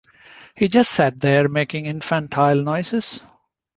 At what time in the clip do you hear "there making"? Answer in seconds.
1.19-1.85